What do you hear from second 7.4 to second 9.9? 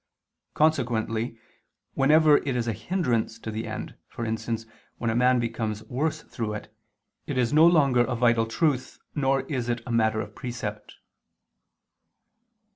longer a vital truth, nor is it